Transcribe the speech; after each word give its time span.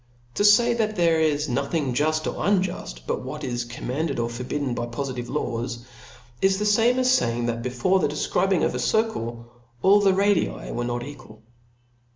To 0.33 0.43
fay 0.43 0.73
that 0.73 0.95
there 0.95 1.21
is 1.21 1.47
nothing 1.47 1.93
juft 1.93 2.25
or 2.25 2.33
p, 2.33 2.39
^• 2.39 2.43
unjuft 2.73 3.01
but 3.05 3.21
what 3.23 3.43
is 3.43 3.63
commanded 3.65 4.17
or 4.17 4.29
forbidden 4.31 4.73
by 4.73 4.87
po 4.87 5.03
lidve 5.03 5.29
laws, 5.29 5.85
is 6.41 6.57
the 6.57 6.65
fame 6.65 6.97
as 6.97 7.09
faying, 7.19 7.45
that 7.45 7.61
before 7.61 7.99
the 7.99 8.07
defcribing 8.07 8.65
of 8.65 8.73
a 8.73 8.79
circle 8.79 9.45
all 9.83 9.99
the 9.99 10.15
radii 10.15 10.71
were 10.71 10.85
not 10.85 11.03
equal. 11.03 11.43